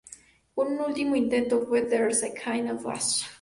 Un 0.55 0.79
último 0.79 1.15
intento 1.15 1.61
fue 1.67 1.81
"There's 1.83 2.23
a 2.23 2.31
kind 2.33 2.71
of 2.71 2.83
Hush". 2.83 3.23